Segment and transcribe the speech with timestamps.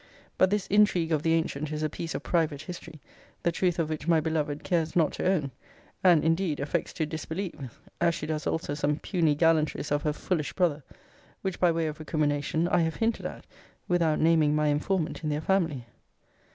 [0.35, 2.99] But this intrigue of the antient is a piece of private history,
[3.43, 5.51] the truth of which my beloved cares not to own,
[6.03, 10.53] and indeed affects to disbelieve: as she does also some puisny gallantries of her foolish
[10.53, 10.81] brother;
[11.43, 13.45] which, by way of recrimination, I have hinted at,
[13.87, 15.85] without naming my informant in their family.